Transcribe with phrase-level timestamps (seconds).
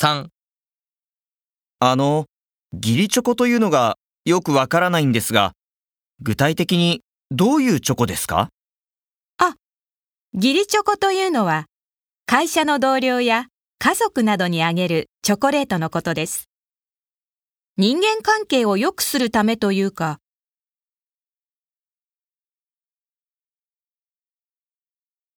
[0.00, 0.28] 3
[1.80, 2.26] あの、
[2.72, 5.54] 義理チョコというのがよくわからないんですが、
[6.20, 7.00] 具体的に
[7.32, 8.48] どういうチョコですか？
[9.38, 9.56] あ
[10.32, 11.64] 義理チョコというのは、
[12.26, 13.46] 会社の同僚や
[13.80, 16.48] 家族などにあげるチョコレートのことです。
[17.76, 20.18] 人間関係を良くするためというか、